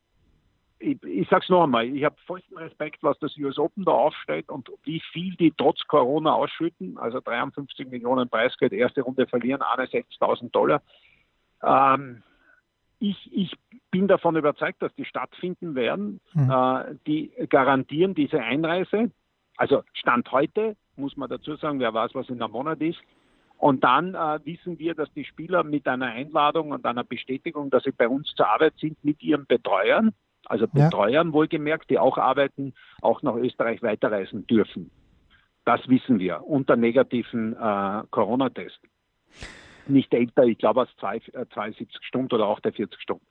ich, 0.85 1.03
ich 1.03 1.29
sage 1.29 1.43
es 1.43 1.49
noch 1.49 1.65
einmal, 1.65 1.87
ich 1.87 2.05
habe 2.05 2.17
vollsten 2.27 2.59
Respekt, 2.59 3.03
was 3.03 3.19
das 3.19 3.37
US 3.39 3.59
Open 3.59 3.85
da 3.85 3.93
aufstellt 3.93 4.51
und 4.51 4.71
wie 4.85 5.01
viel 5.13 5.35
die 5.37 5.53
trotz 5.57 5.87
Corona 5.87 6.35
ausschütten. 6.35 6.99
Also 6.99 7.21
53 7.21 7.89
Millionen 7.89 8.29
Preisgeld, 8.29 8.73
erste 8.73 9.03
Runde 9.03 9.27
verlieren, 9.27 9.63
61.000 9.63 10.51
Dollar. 10.51 10.83
Ähm, 11.63 12.23
ich, 12.99 13.31
ich 13.33 13.53
bin 13.91 14.09
davon 14.09 14.37
überzeugt, 14.37 14.83
dass 14.83 14.95
die 14.95 15.05
stattfinden 15.05 15.75
werden. 15.75 16.21
Mhm. 16.35 16.51
Äh, 16.51 16.95
die 17.07 17.33
garantieren 17.49 18.15
diese 18.15 18.41
Einreise. 18.41 19.11
Also 19.57 19.83
Stand 19.95 20.31
heute, 20.33 20.77
muss 20.97 21.17
man 21.17 21.31
dazu 21.31 21.57
sagen, 21.57 21.81
wer 21.81 21.95
weiß, 21.95 22.15
was 22.15 22.29
in 22.29 22.43
einem 22.43 22.53
Monat 22.53 22.81
ist. 22.81 23.01
Und 23.57 23.85
dann 23.85 24.15
äh, 24.15 24.41
wissen 24.45 24.79
wir, 24.79 24.95
dass 24.95 25.13
die 25.15 25.25
Spieler 25.25 25.65
mit 25.65 25.87
einer 25.89 26.07
Einladung 26.07 26.73
und 26.73 26.85
einer 26.85 27.05
Bestätigung, 27.05 27.71
dass 27.71 27.85
sie 27.85 27.93
bei 27.93 28.09
uns 28.09 28.35
zur 28.35 28.49
Arbeit 28.49 28.75
sind, 28.79 29.03
mit 29.05 29.23
ihren 29.23 29.47
Betreuern, 29.47 30.13
also 30.47 30.67
Betreuern 30.67 31.29
ja. 31.29 31.33
wohlgemerkt, 31.33 31.91
die 31.91 31.99
auch 31.99 32.19
arbeiten, 32.19 32.75
auch 33.01 33.23
nach 33.23 33.37
Österreich 33.37 33.83
weiterreisen 33.83 34.47
dürfen. 34.47 34.91
Das 35.65 35.89
wissen 35.89 36.19
wir 36.19 36.45
unter 36.47 36.77
negativen 36.77 37.55
äh, 37.55 38.03
Corona-Test 38.11 38.81
nicht 39.89 40.13
älter, 40.15 40.45
ich 40.45 40.59
glaube, 40.59 40.81
als 40.81 40.97
72 40.97 41.89
äh, 41.89 42.05
Stunden 42.05 42.35
oder 42.35 42.47
auch 42.47 42.61
der 42.61 42.73
40 42.73 43.01
Stunden. 43.01 43.27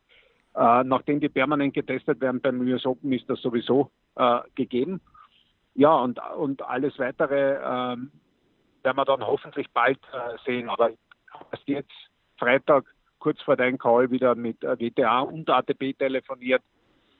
Äh, 0.55 0.83
nachdem 0.83 1.19
die 1.19 1.29
permanent 1.29 1.73
getestet 1.73 2.21
werden 2.21 2.41
beim 2.41 2.61
US 2.61 2.85
Open, 2.85 3.11
ist 3.11 3.29
das 3.29 3.41
sowieso 3.41 3.89
äh, 4.15 4.39
gegeben. 4.55 5.01
Ja, 5.75 5.95
und, 5.95 6.19
und 6.37 6.61
alles 6.61 6.97
weitere 6.99 7.55
ähm, 7.55 8.11
werden 8.83 8.97
wir 8.97 9.05
dann 9.05 9.25
hoffentlich 9.25 9.67
bald 9.71 9.99
äh, 10.11 10.37
sehen. 10.45 10.69
Aber 10.69 10.91
erst 11.51 11.67
jetzt 11.67 11.91
Freitag 12.37 12.85
kurz 13.17 13.41
vor 13.41 13.55
deinem 13.55 13.79
Call 13.79 14.11
wieder 14.11 14.35
mit 14.35 14.63
äh, 14.63 14.77
WTA 14.79 15.21
und 15.21 15.49
ATP 15.49 15.97
telefoniert. 15.97 16.61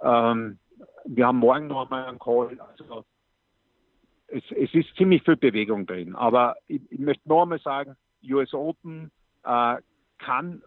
Ähm, 0.04 0.60
wir 1.06 1.28
haben 1.28 1.40
morgen 1.40 1.68
noch 1.68 1.84
einmal 1.84 2.06
einen 2.06 2.20
Call. 2.20 2.60
Also 2.60 3.06
es, 4.28 4.44
es, 4.52 4.74
ist 4.74 4.96
ziemlich 4.96 5.24
viel 5.24 5.38
Bewegung 5.38 5.86
drin. 5.86 6.16
Aber 6.16 6.56
ich, 6.68 6.82
ich 6.90 7.00
möchte 7.00 7.28
noch 7.28 7.44
einmal 7.44 7.60
sagen, 7.60 7.96
US 8.24 8.54
Open 8.54 9.12
äh, 9.44 9.76
kann 10.18 10.62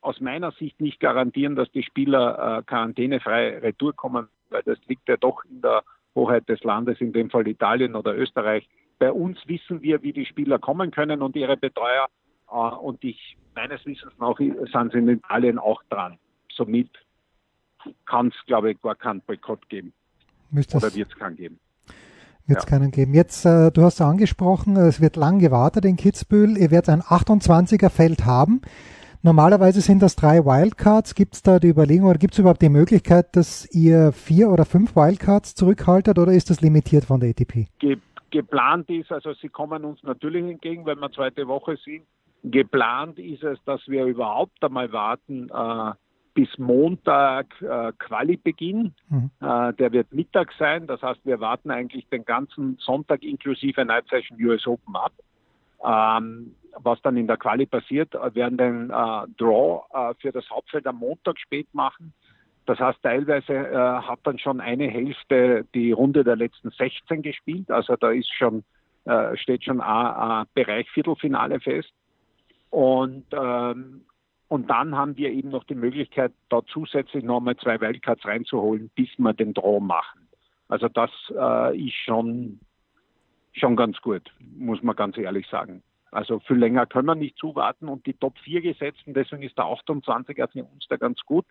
aus 0.00 0.20
meiner 0.20 0.50
Sicht 0.52 0.80
nicht 0.80 1.00
garantieren, 1.00 1.56
dass 1.56 1.70
die 1.70 1.82
Spieler 1.82 2.58
äh, 2.58 2.62
quarantänefrei 2.64 3.58
retour 3.58 3.94
kommen, 3.94 4.28
weil 4.50 4.62
das 4.64 4.78
liegt 4.88 5.08
ja 5.08 5.16
doch 5.16 5.44
in 5.44 5.62
der 5.62 5.84
Hoheit 6.14 6.48
des 6.48 6.62
Landes, 6.64 7.00
in 7.00 7.12
dem 7.12 7.30
Fall 7.30 7.46
Italien 7.46 7.94
oder 7.94 8.16
Österreich. 8.16 8.68
Bei 8.98 9.12
uns 9.12 9.38
wissen 9.46 9.82
wir, 9.82 10.02
wie 10.02 10.12
die 10.12 10.26
Spieler 10.26 10.58
kommen 10.58 10.90
können 10.90 11.22
und 11.22 11.36
ihre 11.36 11.56
Betreuer. 11.56 12.08
Äh, 12.50 12.54
und 12.54 13.02
ich, 13.04 13.36
meines 13.54 13.84
Wissens 13.86 14.12
nach, 14.18 14.36
sind 14.38 14.92
sie 14.92 14.98
in 14.98 15.08
Italien 15.08 15.58
auch 15.58 15.82
dran. 15.88 16.18
Somit 16.50 16.90
kann 18.06 18.28
es, 18.28 18.46
glaube 18.46 18.72
ich, 18.72 18.80
gar 18.80 18.94
keinen 18.94 19.20
Boykott 19.20 19.68
geben. 19.68 19.92
Müsste 20.50 20.76
oder 20.76 20.94
wird 20.94 21.10
es 21.10 21.18
keinen 21.18 21.36
geben. 21.36 21.58
wird 22.46 22.58
es 22.58 22.64
ja. 22.64 22.70
keinen 22.70 22.90
geben. 22.90 23.14
Jetzt, 23.14 23.44
äh, 23.44 23.70
du 23.70 23.82
hast 23.82 24.00
angesprochen, 24.00 24.76
es 24.76 25.00
wird 25.00 25.16
lang 25.16 25.38
gewartet 25.38 25.84
in 25.84 25.96
Kitzbühel. 25.96 26.58
Ihr 26.58 26.70
werdet 26.70 26.90
ein 26.90 27.02
28er 27.02 27.90
Feld 27.90 28.24
haben. 28.26 28.60
Normalerweise 29.24 29.80
sind 29.80 30.02
das 30.02 30.16
drei 30.16 30.44
Wildcards. 30.44 31.14
Gibt 31.14 31.34
es 31.34 31.42
da 31.42 31.60
die 31.60 31.68
Überlegung 31.68 32.08
oder 32.08 32.18
gibt 32.18 32.34
es 32.34 32.40
überhaupt 32.40 32.60
die 32.60 32.68
Möglichkeit, 32.68 33.36
dass 33.36 33.72
ihr 33.72 34.10
vier 34.10 34.50
oder 34.50 34.64
fünf 34.64 34.96
Wildcards 34.96 35.54
zurückhaltet 35.54 36.18
oder 36.18 36.32
ist 36.32 36.50
das 36.50 36.60
limitiert 36.60 37.04
von 37.04 37.20
der 37.20 37.30
ATP? 37.30 37.68
Ge 37.78 37.98
geplant 38.32 38.88
ist, 38.88 39.12
also 39.12 39.34
sie 39.34 39.50
kommen 39.50 39.84
uns 39.84 40.02
natürlich 40.02 40.50
entgegen, 40.50 40.86
wenn 40.86 40.98
wir 40.98 41.12
zweite 41.12 41.46
Woche 41.46 41.76
sind. 41.84 42.04
Geplant 42.42 43.18
ist 43.18 43.44
es, 43.44 43.58
dass 43.66 43.86
wir 43.86 44.06
überhaupt 44.06 44.64
einmal 44.64 44.90
warten, 44.90 45.50
äh, 45.50 45.92
bis 46.34 46.48
Montag 46.58 47.46
äh, 47.60 47.92
Quali-Beginn. 47.98 48.94
Mhm. 49.08 49.30
Äh, 49.40 49.72
der 49.74 49.92
wird 49.92 50.12
Mittag 50.12 50.52
sein. 50.58 50.86
Das 50.86 51.02
heißt, 51.02 51.20
wir 51.24 51.40
warten 51.40 51.70
eigentlich 51.70 52.08
den 52.08 52.24
ganzen 52.24 52.76
Sonntag 52.78 53.22
inklusive 53.22 53.84
Night 53.84 54.06
Session 54.08 54.38
US 54.42 54.66
Open 54.66 54.96
ab. 54.96 55.12
Ähm, 55.84 56.54
was 56.78 57.00
dann 57.02 57.16
in 57.16 57.26
der 57.26 57.36
Quali 57.36 57.66
passiert, 57.66 58.14
äh, 58.14 58.34
werden 58.34 58.56
den 58.56 58.90
äh, 58.90 59.26
Draw 59.36 59.82
äh, 59.92 60.14
für 60.20 60.32
das 60.32 60.48
Hauptfeld 60.48 60.86
am 60.86 60.96
Montag 60.96 61.38
spät 61.38 61.68
machen. 61.72 62.12
Das 62.66 62.78
heißt, 62.78 63.02
teilweise 63.02 63.52
äh, 63.52 63.74
hat 63.74 64.20
dann 64.22 64.38
schon 64.38 64.60
eine 64.60 64.88
Hälfte 64.88 65.66
die 65.74 65.92
Runde 65.92 66.22
der 66.22 66.36
letzten 66.36 66.70
16 66.70 67.22
gespielt. 67.22 67.70
Also 67.70 67.96
da 67.96 68.10
ist 68.10 68.32
schon, 68.32 68.62
äh, 69.04 69.36
steht 69.36 69.64
schon 69.64 69.80
ein, 69.80 70.14
ein 70.14 70.46
Bereich 70.54 70.88
Viertelfinale 70.90 71.60
fest. 71.60 71.92
Und 72.70 73.26
ähm, 73.32 74.02
und 74.52 74.68
dann 74.68 74.94
haben 74.94 75.16
wir 75.16 75.30
eben 75.30 75.48
noch 75.48 75.64
die 75.64 75.74
Möglichkeit, 75.74 76.30
da 76.50 76.60
zusätzlich 76.66 77.24
nochmal 77.24 77.56
zwei 77.56 77.80
Wildcards 77.80 78.26
reinzuholen, 78.26 78.90
bis 78.94 79.08
wir 79.16 79.32
den 79.32 79.54
Draw 79.54 79.80
machen. 79.80 80.28
Also 80.68 80.88
das 80.88 81.10
äh, 81.34 81.86
ist 81.86 81.94
schon, 81.94 82.60
schon 83.54 83.76
ganz 83.76 83.98
gut, 84.02 84.30
muss 84.58 84.82
man 84.82 84.94
ganz 84.94 85.16
ehrlich 85.16 85.46
sagen. 85.48 85.82
Also 86.10 86.38
viel 86.40 86.58
länger 86.58 86.84
können 86.84 87.06
wir 87.06 87.14
nicht 87.14 87.38
zuwarten 87.38 87.88
und 87.88 88.04
die 88.04 88.12
Top 88.12 88.36
4 88.40 88.60
gesetzten, 88.60 89.14
deswegen 89.14 89.42
ist 89.42 89.56
der 89.56 89.64
28er 89.64 90.52
für 90.52 90.64
uns 90.64 90.86
da 90.86 90.98
ganz 90.98 91.22
gut. 91.22 91.46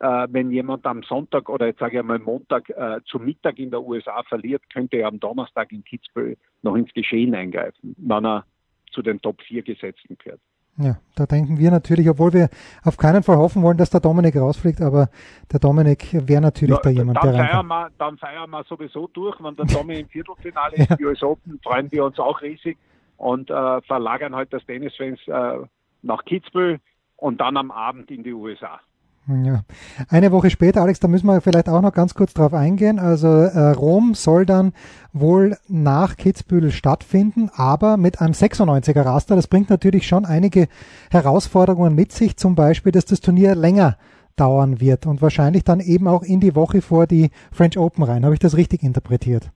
Äh, 0.00 0.26
wenn 0.28 0.50
jemand 0.50 0.84
am 0.84 1.02
Sonntag 1.02 1.48
oder 1.48 1.64
jetzt 1.64 1.78
sage 1.78 2.00
ich 2.00 2.04
mal 2.04 2.18
Montag 2.18 2.68
äh, 2.68 3.00
zu 3.06 3.20
Mittag 3.20 3.58
in 3.58 3.70
der 3.70 3.82
USA 3.82 4.22
verliert, 4.22 4.68
könnte 4.68 4.98
er 4.98 5.08
am 5.08 5.18
Donnerstag 5.18 5.72
in 5.72 5.82
Kitzbühel 5.82 6.36
noch 6.60 6.76
ins 6.76 6.92
Geschehen 6.92 7.34
eingreifen, 7.34 7.94
wenn 7.96 8.26
er 8.26 8.44
zu 8.90 9.00
den 9.00 9.22
Top 9.22 9.40
4 9.40 9.62
Gesetzten 9.62 10.18
gehört. 10.18 10.40
Ja, 10.76 10.96
da 11.14 11.26
denken 11.26 11.58
wir 11.58 11.70
natürlich, 11.70 12.08
obwohl 12.08 12.32
wir 12.32 12.48
auf 12.82 12.96
keinen 12.96 13.22
Fall 13.22 13.36
hoffen 13.36 13.62
wollen, 13.62 13.76
dass 13.76 13.90
der 13.90 14.00
Dominik 14.00 14.34
rausfliegt, 14.36 14.80
aber 14.80 15.08
der 15.52 15.60
Dominik 15.60 16.08
wäre 16.12 16.40
natürlich 16.40 16.74
ja, 16.76 16.82
da 16.82 16.90
jemand, 16.90 17.18
dann 17.18 17.32
der 17.32 17.46
feiern 17.46 17.66
wir, 17.66 17.90
Dann 17.98 18.18
feiern 18.18 18.50
wir 18.50 18.64
sowieso 18.64 19.06
durch, 19.06 19.36
wenn 19.40 19.54
der 19.54 19.66
Dominik 19.72 20.02
im 20.02 20.08
Viertelfinale 20.08 20.76
ist, 20.76 20.90
ja. 20.90 21.06
US 21.06 21.22
Open, 21.22 21.60
freuen 21.62 21.92
wir 21.92 22.04
uns 22.04 22.18
auch 22.18 22.42
riesig 22.42 22.76
und 23.18 23.50
äh, 23.50 23.82
verlagern 23.82 24.34
halt 24.34 24.52
das 24.52 24.66
Tennisfans 24.66 25.20
äh, 25.28 25.58
nach 26.02 26.24
Kitzbühel 26.24 26.80
und 27.16 27.40
dann 27.40 27.56
am 27.56 27.70
Abend 27.70 28.10
in 28.10 28.24
die 28.24 28.32
USA. 28.32 28.80
Ja. 29.26 29.62
Eine 30.10 30.32
Woche 30.32 30.50
später, 30.50 30.82
Alex, 30.82 31.00
da 31.00 31.08
müssen 31.08 31.26
wir 31.26 31.40
vielleicht 31.40 31.68
auch 31.68 31.80
noch 31.80 31.94
ganz 31.94 32.14
kurz 32.14 32.34
drauf 32.34 32.52
eingehen. 32.52 32.98
Also 32.98 33.28
äh, 33.28 33.70
Rom 33.70 34.14
soll 34.14 34.44
dann 34.44 34.74
wohl 35.12 35.56
nach 35.66 36.16
Kitzbühel 36.16 36.70
stattfinden, 36.70 37.50
aber 37.54 37.96
mit 37.96 38.20
einem 38.20 38.34
96er 38.34 39.04
Raster. 39.04 39.34
Das 39.34 39.48
bringt 39.48 39.70
natürlich 39.70 40.06
schon 40.06 40.26
einige 40.26 40.68
Herausforderungen 41.10 41.94
mit 41.94 42.12
sich, 42.12 42.36
zum 42.36 42.54
Beispiel, 42.54 42.92
dass 42.92 43.06
das 43.06 43.20
Turnier 43.20 43.54
länger 43.54 43.96
dauern 44.36 44.80
wird 44.80 45.06
und 45.06 45.22
wahrscheinlich 45.22 45.64
dann 45.64 45.80
eben 45.80 46.06
auch 46.06 46.22
in 46.22 46.40
die 46.40 46.54
Woche 46.54 46.82
vor 46.82 47.06
die 47.06 47.30
French 47.52 47.78
Open 47.78 48.04
rein. 48.04 48.24
Habe 48.24 48.34
ich 48.34 48.40
das 48.40 48.56
richtig 48.56 48.82
interpretiert? 48.82 49.50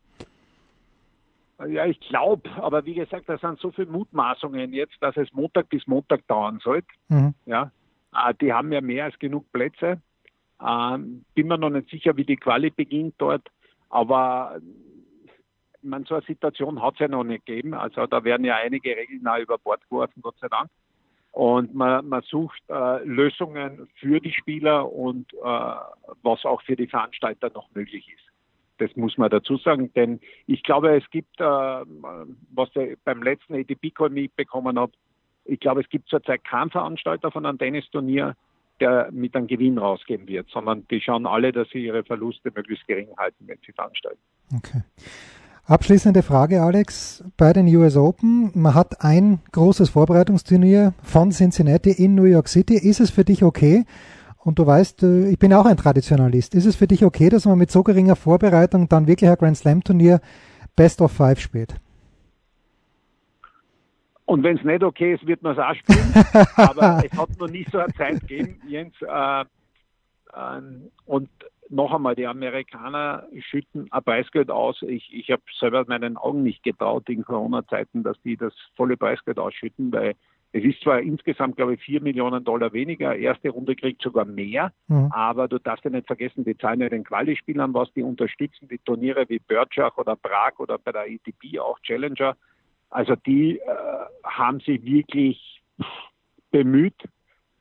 Ja, 1.66 1.86
ich 1.86 1.98
glaube, 2.00 2.48
aber 2.56 2.84
wie 2.84 2.94
gesagt, 2.94 3.28
da 3.28 3.36
sind 3.36 3.58
so 3.58 3.72
viele 3.72 3.88
Mutmaßungen 3.88 4.72
jetzt, 4.72 4.94
dass 5.00 5.16
es 5.16 5.32
Montag 5.32 5.68
bis 5.68 5.86
Montag 5.88 6.24
dauern 6.28 6.60
sollte. 6.62 6.86
Mhm. 7.08 7.34
Ja, 7.46 7.72
die 8.40 8.52
haben 8.52 8.72
ja 8.72 8.80
mehr 8.80 9.04
als 9.04 9.18
genug 9.18 9.50
Plätze. 9.52 10.00
Ähm, 10.66 11.24
bin 11.34 11.48
mir 11.48 11.58
noch 11.58 11.70
nicht 11.70 11.88
sicher, 11.90 12.16
wie 12.16 12.24
die 12.24 12.36
Quali 12.36 12.70
beginnt 12.70 13.14
dort, 13.18 13.48
aber 13.90 14.60
man, 15.82 16.04
so 16.04 16.14
eine 16.14 16.24
Situation 16.24 16.82
hat 16.82 16.94
es 16.94 17.00
ja 17.00 17.08
noch 17.08 17.24
nicht 17.24 17.46
gegeben. 17.46 17.74
Also 17.74 18.06
da 18.06 18.24
werden 18.24 18.44
ja 18.44 18.56
einige 18.56 18.96
Regeln 18.96 19.26
auch 19.26 19.38
über 19.38 19.58
Bord 19.58 19.82
geworfen, 19.88 20.22
Gott 20.22 20.36
sei 20.40 20.48
Dank. 20.48 20.68
Und 21.32 21.74
man, 21.74 22.08
man 22.08 22.22
sucht 22.22 22.60
äh, 22.68 23.04
Lösungen 23.04 23.88
für 23.96 24.20
die 24.20 24.32
Spieler 24.32 24.90
und 24.90 25.32
äh, 25.34 25.74
was 26.22 26.44
auch 26.44 26.62
für 26.62 26.74
die 26.74 26.88
Veranstalter 26.88 27.50
noch 27.54 27.68
möglich 27.74 28.08
ist. 28.12 28.24
Das 28.78 28.94
muss 28.96 29.18
man 29.18 29.30
dazu 29.30 29.56
sagen, 29.56 29.92
denn 29.94 30.20
ich 30.46 30.62
glaube, 30.62 30.96
es 30.96 31.08
gibt, 31.10 31.40
äh, 31.40 31.44
was 31.44 32.70
ich 32.74 32.98
beim 33.04 33.22
letzten 33.22 33.54
ATP-Call 33.54 34.10
mitbekommen 34.10 34.78
habe, 34.78 34.92
ich 35.48 35.60
glaube, 35.60 35.80
es 35.80 35.88
gibt 35.88 36.08
zurzeit 36.08 36.44
keinen 36.44 36.70
Veranstalter 36.70 37.30
von 37.30 37.46
einem 37.46 37.58
Tennisturnier, 37.58 38.36
der 38.80 39.08
mit 39.10 39.34
einem 39.34 39.46
Gewinn 39.46 39.78
rausgeben 39.78 40.28
wird, 40.28 40.48
sondern 40.50 40.86
die 40.90 41.00
schauen 41.00 41.26
alle, 41.26 41.50
dass 41.52 41.68
sie 41.70 41.84
ihre 41.84 42.04
Verluste 42.04 42.52
möglichst 42.54 42.86
gering 42.86 43.08
halten, 43.16 43.44
wenn 43.46 43.58
sie 43.66 43.72
veranstalten. 43.72 44.20
Okay. 44.54 44.82
Abschließende 45.64 46.22
Frage, 46.22 46.62
Alex. 46.62 47.24
Bei 47.36 47.52
den 47.52 47.66
US 47.76 47.96
Open, 47.96 48.52
man 48.54 48.74
hat 48.74 49.02
ein 49.02 49.40
großes 49.52 49.90
Vorbereitungsturnier 49.90 50.94
von 51.02 51.30
Cincinnati 51.30 51.90
in 51.90 52.14
New 52.14 52.24
York 52.24 52.48
City. 52.48 52.74
Ist 52.74 53.00
es 53.00 53.10
für 53.10 53.24
dich 53.24 53.42
okay? 53.42 53.84
Und 54.38 54.58
du 54.58 54.66
weißt, 54.66 55.02
äh, 55.02 55.28
ich 55.28 55.38
bin 55.38 55.52
auch 55.52 55.66
ein 55.66 55.76
Traditionalist. 55.76 56.54
Ist 56.54 56.64
es 56.64 56.76
für 56.76 56.86
dich 56.86 57.04
okay, 57.04 57.28
dass 57.28 57.44
man 57.44 57.58
mit 57.58 57.70
so 57.70 57.82
geringer 57.82 58.16
Vorbereitung 58.16 58.88
dann 58.88 59.06
wirklich 59.06 59.28
ein 59.28 59.36
Grand 59.36 59.56
Slam 59.56 59.82
Turnier 59.82 60.20
Best 60.76 61.02
of 61.02 61.12
Five 61.12 61.40
spielt? 61.40 61.74
Und 64.28 64.42
wenn 64.42 64.58
es 64.58 64.62
nicht 64.62 64.84
okay 64.84 65.14
ist, 65.14 65.26
wird 65.26 65.42
man 65.42 65.54
es 65.54 65.58
auch 65.58 65.74
spielen. 65.74 66.12
Aber 66.56 67.02
es 67.02 67.18
hat 67.18 67.30
noch 67.38 67.48
nie 67.48 67.64
so 67.72 67.78
eine 67.78 67.90
Zeit 67.94 68.20
gegeben, 68.20 68.60
Jens. 68.68 68.94
Äh, 69.00 69.40
äh, 69.40 70.60
und 71.06 71.30
noch 71.70 71.94
einmal, 71.94 72.14
die 72.14 72.26
Amerikaner 72.26 73.26
schütten 73.38 73.90
ein 73.90 74.02
Preisgeld 74.02 74.50
aus. 74.50 74.82
Ich, 74.82 75.14
ich 75.14 75.30
habe 75.30 75.40
selber 75.58 75.86
meinen 75.88 76.18
Augen 76.18 76.42
nicht 76.42 76.62
getraut 76.62 77.08
in 77.08 77.24
Corona-Zeiten, 77.24 78.02
dass 78.02 78.20
die 78.20 78.36
das 78.36 78.52
volle 78.76 78.98
Preisgeld 78.98 79.38
ausschütten, 79.38 79.90
weil 79.92 80.14
es 80.52 80.62
ist 80.62 80.82
zwar 80.82 81.00
insgesamt, 81.00 81.56
glaube 81.56 81.74
ich, 81.74 81.80
vier 81.80 82.02
Millionen 82.02 82.44
Dollar 82.44 82.74
weniger. 82.74 83.16
Erste 83.16 83.48
Runde 83.48 83.76
kriegt 83.76 84.02
sogar 84.02 84.26
mehr. 84.26 84.72
Mhm. 84.88 85.10
Aber 85.10 85.48
du 85.48 85.58
darfst 85.58 85.86
ja 85.86 85.90
nicht 85.90 86.06
vergessen, 86.06 86.44
die 86.44 86.56
zahlen 86.58 86.82
ja 86.82 86.90
den 86.90 87.04
Quali-Spielern 87.04 87.72
was, 87.72 87.90
die 87.94 88.02
unterstützen 88.02 88.68
die 88.68 88.78
Turniere 88.78 89.26
wie 89.30 89.38
Birchach 89.38 89.96
oder 89.96 90.16
Prag 90.16 90.58
oder 90.58 90.76
bei 90.76 90.92
der 90.92 91.02
ATP 91.04 91.58
auch 91.60 91.78
Challenger. 91.80 92.36
Also 92.90 93.14
die 93.16 93.58
äh, 93.58 93.66
haben 94.24 94.60
sich 94.60 94.82
wirklich 94.84 95.62
bemüht 96.50 97.02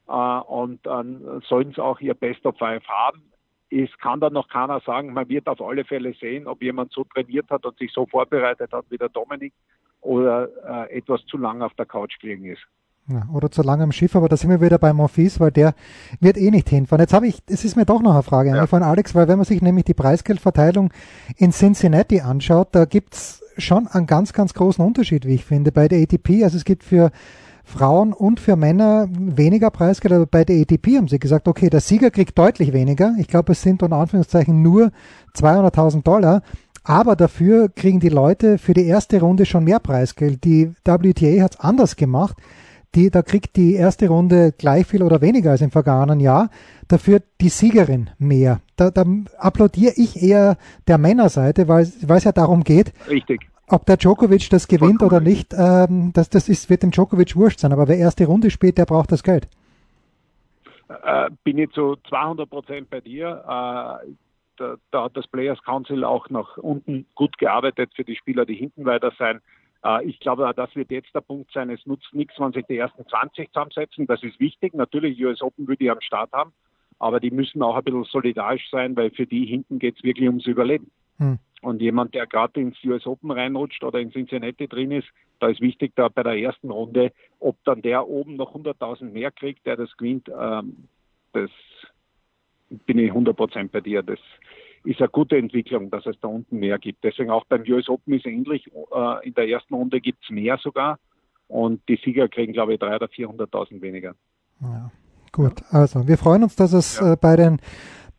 äh, 0.08 0.12
und 0.12 0.86
dann 0.86 1.42
sollen 1.48 1.74
sie 1.74 1.84
auch 1.84 2.00
ihr 2.00 2.14
Best 2.14 2.46
of 2.46 2.58
Five 2.58 2.88
haben. 2.88 3.24
Es 3.70 3.90
kann 3.98 4.22
dann 4.22 4.34
noch 4.34 4.48
keiner 4.48 4.80
sagen, 4.82 5.12
man 5.12 5.28
wird 5.28 5.48
auf 5.48 5.62
alle 5.62 5.84
Fälle 5.84 6.14
sehen, 6.14 6.48
ob 6.48 6.62
jemand 6.62 6.94
so 6.94 7.04
trainiert 7.04 7.50
hat 7.50 7.66
und 7.66 7.78
sich 7.78 7.92
so 7.92 8.06
vorbereitet 8.06 8.72
hat 8.72 8.86
wie 8.90 8.98
der 8.98 9.10
Dominik 9.10 9.54
oder 10.00 10.88
äh, 10.88 10.98
etwas 10.98 11.26
zu 11.26 11.38
lang 11.38 11.62
auf 11.62 11.74
der 11.74 11.86
Couch 11.86 12.18
gelegen 12.20 12.46
ist. 12.46 12.66
Ja, 13.10 13.26
oder 13.32 13.50
zu 13.50 13.62
lange 13.62 13.84
am 13.84 13.94
Schiff, 13.94 14.18
aber 14.18 14.28
da 14.28 14.36
sind 14.36 14.50
wir 14.50 14.60
wieder 14.60 14.78
bei 14.80 14.92
Monfils, 14.92 15.40
weil 15.40 15.52
der 15.52 15.76
wird 16.20 16.38
eh 16.38 16.52
nicht 16.52 16.68
hinfahren. 16.68 17.02
Jetzt 17.02 17.14
habe 17.14 17.28
ich, 17.28 17.42
es 17.48 17.64
ist 17.64 17.78
mir 17.78 17.86
doch 17.86 18.02
noch 18.02 18.14
eine 18.14 18.24
Frage 18.24 18.50
ja. 18.50 18.68
von 18.68 18.84
Alex, 18.84 19.16
weil 19.16 19.30
wenn 19.30 19.38
man 19.38 19.46
sich 19.46 19.62
nämlich 19.62 19.86
die 19.86 19.94
Preisgeldverteilung 19.94 20.92
in 21.38 21.54
Cincinnati 21.54 22.20
anschaut, 22.20 22.70
da 22.74 22.84
gibt's 22.84 23.42
schon 23.58 23.88
einen 23.88 24.08
ganz, 24.08 24.34
ganz 24.34 24.54
großen 24.54 24.84
Unterschied, 24.84 25.26
wie 25.26 25.36
ich 25.36 25.46
finde, 25.46 25.72
bei 25.72 25.88
der 25.88 26.02
ATP. 26.02 26.44
Also 26.44 26.58
es 26.58 26.66
gibt 26.66 26.84
für 26.84 27.12
Frauen 27.64 28.12
und 28.12 28.42
für 28.42 28.58
Männer 28.58 29.08
weniger 29.10 29.72
Preisgeld, 29.72 30.14
aber 30.14 30.26
bei 30.26 30.44
der 30.44 30.60
ATP 30.60 30.98
haben 30.98 31.08
sie 31.08 31.20
gesagt, 31.20 31.48
okay, 31.48 31.70
der 31.70 31.80
Sieger 31.80 32.12
kriegt 32.12 32.38
deutlich 32.38 32.74
weniger. 32.74 33.16
Ich 33.20 33.30
glaube, 33.30 33.54
es 33.54 33.62
sind 33.62 33.84
unter 33.84 33.96
Anführungszeichen 33.96 34.62
nur 34.62 34.92
200.000 35.34 36.04
Dollar. 36.04 36.42
Aber 36.84 37.16
dafür 37.16 37.70
kriegen 37.70 38.02
die 38.02 38.10
Leute 38.10 38.58
für 38.58 38.74
die 38.74 38.86
erste 38.86 39.22
Runde 39.22 39.46
schon 39.46 39.64
mehr 39.64 39.80
Preisgeld. 39.80 40.44
Die 40.44 40.72
WTA 40.84 41.44
hat 41.44 41.56
es 41.56 41.60
anders 41.62 41.96
gemacht 41.96 42.36
die, 42.96 43.10
da 43.10 43.22
kriegt 43.22 43.56
die 43.56 43.75
erste 43.75 44.08
Runde 44.08 44.53
gleich 44.58 44.88
viel 44.88 45.03
oder 45.03 45.22
weniger 45.22 45.51
als 45.51 45.62
im 45.62 45.72
vergangenen 45.72 46.20
Jahr. 46.20 46.50
Dafür 46.88 47.22
die 47.41 47.50
Siegerin 47.50 48.10
mehr. 48.17 48.62
Da, 48.75 48.91
da 48.91 49.06
applaudiere 49.38 49.94
ich 49.96 50.22
eher 50.22 50.58
der 50.88 50.98
Männerseite, 50.98 51.67
weil, 51.67 51.88
weil 52.01 52.17
es 52.17 52.24
ja 52.24 52.32
darum 52.32 52.63
geht, 52.63 52.94
Richtig. 53.10 53.48
ob 53.67 53.86
der 53.86 53.98
Djokovic 53.98 54.50
das 54.50 54.67
gewinnt 54.67 55.03
oder 55.03 55.20
nicht. 55.20 55.53
Ähm, 55.53 56.12
das, 56.13 56.29
das 56.29 56.50
ist, 56.50 56.70
wird 56.70 56.84
dem 56.84 56.91
Djokovic 56.91 57.36
wurscht 57.36 57.60
sein. 57.60 57.74
Aber 57.74 57.88
wer 57.88 57.98
erste 57.98 58.25
Runde 58.25 58.50
spielt, 58.50 58.77
der 58.77 58.86
braucht 58.86 59.12
das 59.12 59.24
Geld. 59.24 59.48
Äh, 61.03 61.29
bin 61.44 61.58
ich 61.58 61.72
zu 61.72 61.98
200 62.10 62.50
Prozent 62.50 62.89
bei 62.89 63.01
dir. 63.01 63.44
Äh, 63.44 64.12
da, 64.58 64.75
da, 64.91 65.03
hat 65.03 65.15
das 65.15 65.27
Players 65.27 65.62
Council 65.63 66.03
auch 66.03 66.29
nach 66.29 66.58
unten 66.58 67.06
gut 67.13 67.38
gearbeitet 67.38 67.91
für 67.96 68.03
die 68.03 68.15
Spieler, 68.15 68.46
die 68.46 68.56
hinten 68.56 68.86
weiter 68.86 69.12
sein. 69.20 69.41
Äh, 69.84 70.06
ich 70.06 70.20
glaube, 70.20 70.52
das 70.56 70.76
wird 70.76 70.92
jetzt 70.92 71.14
der 71.14 71.22
Punkt 71.22 71.52
sein. 71.52 71.70
Es 71.70 71.86
nutzt 71.86 72.14
nichts, 72.14 72.40
wenn 72.40 72.52
sich 72.54 72.66
die 72.66 72.78
ersten 72.78 73.08
20 73.08 73.52
zusammensetzen. 73.52 74.08
Das 74.08 74.24
ist 74.24 74.40
wichtig. 74.40 74.74
Natürlich, 74.74 75.24
US 75.24 75.42
Open 75.42 75.68
würde 75.68 75.84
ich 75.84 75.92
am 75.92 76.02
Start 76.02 76.32
haben, 76.32 76.54
aber 77.00 77.20
die 77.20 77.32
müssen 77.32 77.62
auch 77.62 77.76
ein 77.76 77.84
bisschen 77.84 78.04
solidarisch 78.06 78.70
sein, 78.70 78.96
weil 78.96 79.12
für 79.12 79.26
die 79.26 79.46
hinten 79.46 79.80
geht 79.80 79.98
es 79.98 80.04
wirklich 80.04 80.28
ums 80.28 80.46
Überleben. 80.46 80.92
Hm. 81.18 81.40
Und 81.62 81.82
jemand, 81.82 82.14
der 82.14 82.28
gerade 82.28 82.60
ins 82.60 82.78
US 82.84 83.08
Open 83.08 83.32
reinrutscht 83.32 83.84
oder 83.84 84.00
in 84.00 84.12
Cincinnati 84.12 84.68
drin 84.68 84.92
ist, 84.92 85.08
da 85.40 85.48
ist 85.48 85.60
wichtig, 85.60 85.94
da 85.96 86.08
bei 86.08 86.24
der 86.24 86.38
ersten 86.38 86.70
Runde, 86.70 87.12
ob 87.40 87.58
dann 87.64 87.82
der 87.82 88.08
oben 88.08 88.36
noch 88.36 88.56
100.000 88.56 89.06
mehr 89.06 89.32
kriegt, 89.32 89.66
der 89.66 89.76
das 89.76 89.96
gewinnt, 89.98 90.30
ähm, 90.30 90.88
das 91.34 91.50
bin 92.70 93.00
ich 93.00 93.12
100% 93.12 93.70
bei 93.72 93.82
dir. 93.82 94.04
Das 94.04 94.20
ist 94.88 95.01
eine 95.01 95.10
gute 95.10 95.38
Entwicklung, 95.38 95.89
dass 95.91 96.06
es 96.06 96.15
da 96.22 96.29
unten 96.29 96.60
mehr 96.60 96.79
gibt. 96.79 97.03
Deswegen 97.03 97.29
auch 97.29 97.44
beim 97.46 97.63
US 97.67 97.89
Open 97.89 98.13
ist 98.13 98.25
ähnlich. 98.25 98.67
Äh, 98.67 99.27
in 99.27 99.34
der 99.34 99.48
ersten 99.50 99.74
Runde 99.74 100.00
gibt 100.00 100.24
es 100.24 100.29
mehr 100.29 100.58
sogar 100.58 100.98
und 101.48 101.82
die 101.89 102.00
Sieger 102.03 102.29
kriegen, 102.29 102.53
glaube 102.53 102.74
ich, 102.74 102.79
300.000 102.79 103.27
oder 103.27 103.46
400.000 103.46 103.82
weniger. 103.82 104.15
Ja, 104.62 104.91
gut, 105.34 105.62
also 105.72 106.08
wir 106.08 106.17
freuen 106.17 106.44
uns, 106.44 106.56
dass 106.56 106.72
es 106.72 107.00
ja. 107.00 107.13
äh, 107.13 107.17
bei 107.20 107.36
den 107.36 107.60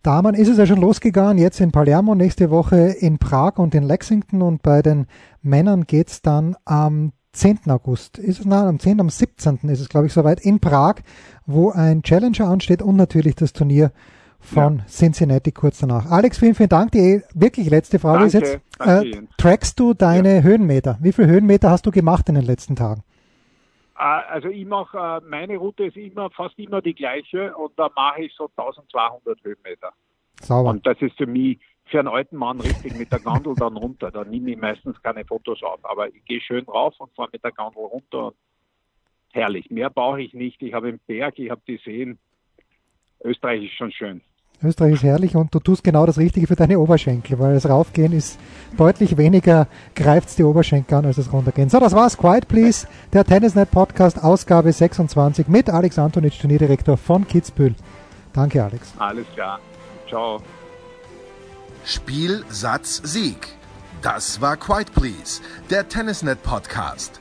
Damen 0.02 0.34
ist 0.34 0.48
es 0.48 0.58
ja 0.58 0.66
schon 0.66 0.80
losgegangen, 0.80 1.38
jetzt 1.38 1.60
in 1.60 1.72
Palermo, 1.72 2.14
nächste 2.14 2.50
Woche 2.50 2.94
in 3.00 3.18
Prag 3.18 3.56
und 3.56 3.74
in 3.74 3.82
Lexington 3.82 4.42
und 4.42 4.62
bei 4.62 4.82
den 4.82 5.06
Männern 5.40 5.84
geht 5.84 6.08
es 6.08 6.22
dann 6.22 6.54
am 6.66 7.12
10. 7.32 7.60
August. 7.68 8.18
Ist 8.18 8.40
es 8.40 8.46
nein, 8.46 8.66
am 8.66 8.78
10. 8.78 9.00
am 9.00 9.08
17. 9.08 9.60
ist 9.70 9.80
es, 9.80 9.88
glaube 9.88 10.06
ich, 10.06 10.12
soweit 10.12 10.40
in 10.40 10.60
Prag, 10.60 10.96
wo 11.46 11.70
ein 11.70 12.02
Challenger 12.02 12.48
ansteht 12.48 12.82
und 12.82 12.96
natürlich 12.96 13.36
das 13.36 13.52
Turnier 13.52 13.90
von 14.40 14.78
ja. 14.78 14.84
Cincinnati 14.86 15.52
kurz 15.52 15.78
danach. 15.80 16.10
Alex, 16.10 16.38
vielen, 16.38 16.54
vielen 16.54 16.68
Dank. 16.68 16.92
Die 16.92 17.22
wirklich 17.34 17.70
letzte 17.70 17.98
Frage 17.98 18.28
danke, 18.28 18.38
ist 18.38 18.60
jetzt, 18.78 18.80
äh, 18.80 19.22
trackst 19.36 19.78
du 19.78 19.94
deine 19.94 20.36
ja. 20.36 20.42
Höhenmeter? 20.42 20.98
Wie 21.00 21.12
viele 21.12 21.28
Höhenmeter 21.28 21.70
hast 21.70 21.86
du 21.86 21.90
gemacht 21.90 22.28
in 22.28 22.36
den 22.36 22.44
letzten 22.44 22.76
Tagen? 22.76 23.02
Äh, 23.98 24.02
also 24.02 24.48
ich 24.48 24.64
mache, 24.66 24.96
äh, 24.96 25.28
meine 25.28 25.56
Route 25.56 25.84
ist 25.84 25.96
immer 25.96 26.30
fast 26.30 26.58
immer 26.58 26.80
die 26.80 26.94
gleiche 26.94 27.54
und 27.56 27.72
da 27.76 27.90
mache 27.94 28.22
ich 28.22 28.34
so 28.34 28.48
1200 28.56 29.42
Höhenmeter. 29.42 29.92
Sauber. 30.40 30.70
Und 30.70 30.86
das 30.86 31.00
ist 31.00 31.16
für 31.16 31.26
mich, 31.26 31.58
für 31.86 31.98
einen 31.98 32.08
alten 32.08 32.36
Mann 32.36 32.60
richtig 32.60 32.96
mit 32.96 33.10
der 33.10 33.18
Gondel 33.18 33.54
dann 33.56 33.76
runter. 33.76 34.10
Da 34.10 34.24
nehme 34.24 34.50
ich 34.52 34.58
meistens 34.58 35.02
keine 35.02 35.24
Fotos 35.24 35.62
auf, 35.62 35.80
aber 35.82 36.08
ich 36.08 36.24
gehe 36.26 36.40
schön 36.40 36.64
rauf 36.64 36.94
und 36.98 37.12
fahre 37.14 37.30
mit 37.32 37.42
der 37.42 37.52
Gondel 37.52 37.82
runter. 37.82 38.32
Herrlich. 39.32 39.70
Mehr 39.70 39.90
brauche 39.90 40.22
ich 40.22 40.32
nicht. 40.32 40.62
Ich 40.62 40.74
habe 40.74 40.88
einen 40.88 41.00
Berg, 41.06 41.38
ich 41.38 41.50
habe 41.50 41.60
die 41.66 41.80
Seen. 41.84 42.18
Österreich 43.24 43.64
ist 43.64 43.74
schon 43.74 43.92
schön. 43.92 44.20
Österreich 44.62 44.94
ist 44.94 45.02
herrlich 45.04 45.36
und 45.36 45.54
du 45.54 45.60
tust 45.60 45.84
genau 45.84 46.04
das 46.04 46.18
Richtige 46.18 46.48
für 46.48 46.56
deine 46.56 46.80
Oberschenkel, 46.80 47.38
weil 47.38 47.54
das 47.54 47.68
Raufgehen 47.68 48.12
ist 48.12 48.40
deutlich 48.76 49.16
weniger, 49.16 49.68
greift 49.94 50.36
die 50.36 50.42
Oberschenkel 50.42 50.98
an 50.98 51.06
als 51.06 51.16
das 51.16 51.32
Runtergehen. 51.32 51.68
So, 51.68 51.78
das 51.78 51.94
war's. 51.94 52.18
Quiet 52.18 52.48
Please, 52.48 52.88
der 53.12 53.24
Tennisnet 53.24 53.70
Podcast, 53.70 54.22
Ausgabe 54.22 54.72
26 54.72 55.46
mit 55.46 55.70
Alex 55.70 55.98
Antonitsch, 55.98 56.40
Turnierdirektor 56.40 56.96
von 56.96 57.26
Kitzbühel. 57.26 57.76
Danke, 58.32 58.62
Alex. 58.64 58.94
Alles 58.98 59.26
klar. 59.32 59.60
Ciao. 60.08 60.42
Spiel, 61.84 62.44
Satz, 62.48 63.00
Sieg. 63.04 63.48
Das 64.02 64.40
war 64.40 64.56
Quiet 64.56 64.92
Please, 64.92 65.40
der 65.70 65.88
Tennisnet 65.88 66.42
Podcast 66.42 67.20